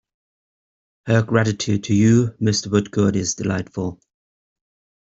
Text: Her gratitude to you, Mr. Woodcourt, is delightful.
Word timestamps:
Her 1.05 1.21
gratitude 1.21 1.83
to 1.83 1.93
you, 1.93 2.29
Mr. 2.41 2.71
Woodcourt, 2.71 3.15
is 3.15 3.35
delightful. 3.35 3.99